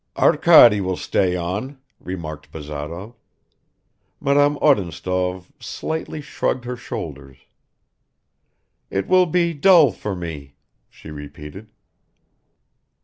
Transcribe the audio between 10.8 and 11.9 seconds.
she repeated.